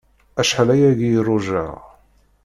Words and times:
Acḥal 0.39 0.69
ayagi 0.73 1.09
i 1.17 1.19
rujaɣ. 1.25 1.75